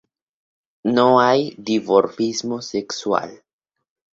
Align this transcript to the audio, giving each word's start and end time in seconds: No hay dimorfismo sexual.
No 0.83 1.19
hay 1.21 1.53
dimorfismo 1.59 2.63
sexual. 2.63 3.43